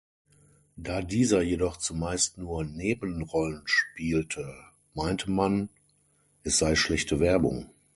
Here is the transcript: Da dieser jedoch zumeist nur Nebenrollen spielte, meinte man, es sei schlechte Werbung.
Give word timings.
Da 0.77 1.03
dieser 1.03 1.43
jedoch 1.43 1.77
zumeist 1.77 2.39
nur 2.39 2.63
Nebenrollen 2.63 3.61
spielte, 3.65 4.51
meinte 4.95 5.29
man, 5.29 5.69
es 6.41 6.57
sei 6.57 6.73
schlechte 6.73 7.19
Werbung. 7.19 7.69